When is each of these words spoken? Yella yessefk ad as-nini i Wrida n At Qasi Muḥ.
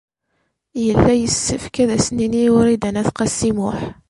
Yella 0.85 1.13
yessefk 1.17 1.75
ad 1.83 1.89
as-nini 1.95 2.43
i 2.47 2.51
Wrida 2.53 2.89
n 2.91 2.99
At 3.01 3.09
Qasi 3.17 3.51
Muḥ. 3.57 3.79